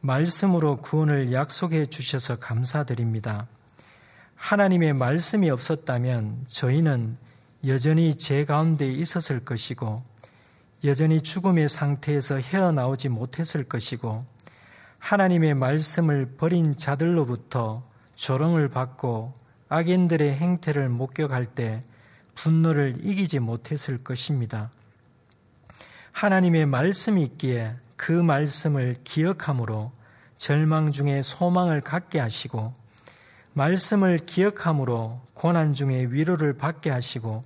말씀으로 0.00 0.78
구원을 0.78 1.32
약속해 1.32 1.86
주셔서 1.86 2.36
감사드립니다. 2.38 3.46
하나님의 4.34 4.92
말씀이 4.92 5.48
없었다면 5.50 6.44
저희는 6.46 7.16
여전히 7.66 8.16
죄 8.16 8.44
가운데 8.44 8.90
있었을 8.90 9.44
것이고 9.44 10.02
여전히 10.84 11.20
죽음의 11.20 11.68
상태에서 11.68 12.38
헤어나오지 12.38 13.08
못했을 13.08 13.62
것이고 13.62 14.26
하나님의 14.98 15.54
말씀을 15.54 16.34
버린 16.36 16.76
자들로부터 16.76 17.84
조롱을 18.16 18.68
받고 18.68 19.32
악인들의 19.68 20.34
행태를 20.34 20.88
목격할 20.88 21.46
때 21.46 21.84
분노를 22.34 22.96
이기지 23.00 23.38
못했을 23.38 24.02
것입니다. 24.02 24.70
하나님의 26.12 26.66
말씀이 26.66 27.22
있기에 27.22 27.74
그 27.96 28.12
말씀을 28.12 28.96
기억함으로 29.02 29.92
절망 30.36 30.92
중에 30.92 31.22
소망을 31.22 31.80
갖게 31.80 32.20
하시고 32.20 32.74
말씀을 33.54 34.18
기억함으로 34.18 35.20
고난 35.34 35.74
중에 35.74 36.06
위로를 36.10 36.56
받게 36.56 36.90
하시고 36.90 37.44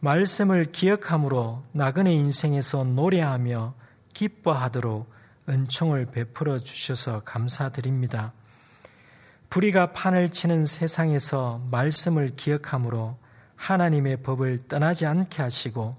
말씀을 0.00 0.66
기억함으로 0.66 1.62
나그네 1.72 2.12
인생에서 2.12 2.84
노래하며 2.84 3.74
기뻐하도록 4.12 5.10
은총을 5.48 6.06
베풀어 6.06 6.58
주셔서 6.58 7.20
감사드립니다. 7.24 8.32
불의가 9.50 9.92
판을 9.92 10.30
치는 10.30 10.64
세상에서 10.64 11.60
말씀을 11.70 12.30
기억함으로 12.36 13.18
하나님의 13.56 14.18
법을 14.18 14.68
떠나지 14.68 15.06
않게 15.06 15.42
하시고 15.42 15.94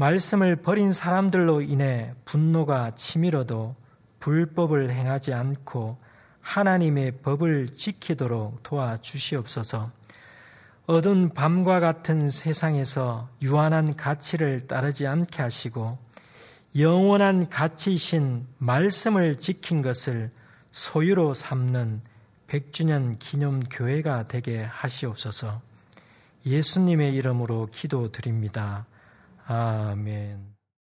말씀을 0.00 0.56
버린 0.56 0.94
사람들로 0.94 1.60
인해 1.60 2.10
분노가 2.24 2.94
치밀어도 2.94 3.76
불법을 4.18 4.88
행하지 4.88 5.34
않고 5.34 5.98
하나님의 6.40 7.18
법을 7.18 7.68
지키도록 7.74 8.62
도와주시옵소서. 8.62 9.90
어두운 10.86 11.34
밤과 11.34 11.80
같은 11.80 12.30
세상에서 12.30 13.28
유한한 13.42 13.94
가치를 13.94 14.66
따르지 14.66 15.06
않게 15.06 15.42
하시고 15.42 15.98
영원한 16.78 17.50
가치이신 17.50 18.46
말씀을 18.56 19.38
지킨 19.38 19.82
것을 19.82 20.30
소유로 20.70 21.34
삼는 21.34 22.00
100주년 22.48 23.18
기념 23.18 23.60
교회가 23.60 24.24
되게 24.24 24.62
하시옵소서. 24.62 25.60
예수님의 26.46 27.14
이름으로 27.16 27.68
기도드립니다. 27.70 28.86
아멘. 29.50 30.49